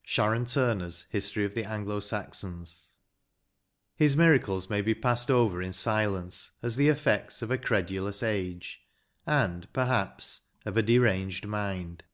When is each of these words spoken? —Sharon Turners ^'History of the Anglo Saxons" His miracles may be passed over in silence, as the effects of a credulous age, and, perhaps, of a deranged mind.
—Sharon 0.14 0.44
Turners 0.44 1.06
^'History 1.10 1.46
of 1.46 1.54
the 1.54 1.64
Anglo 1.64 2.00
Saxons" 2.00 2.92
His 3.94 4.14
miracles 4.14 4.68
may 4.68 4.82
be 4.82 4.94
passed 4.94 5.30
over 5.30 5.62
in 5.62 5.72
silence, 5.72 6.50
as 6.62 6.76
the 6.76 6.90
effects 6.90 7.40
of 7.40 7.50
a 7.50 7.56
credulous 7.56 8.22
age, 8.22 8.82
and, 9.26 9.72
perhaps, 9.72 10.40
of 10.66 10.76
a 10.76 10.82
deranged 10.82 11.46
mind. 11.46 12.04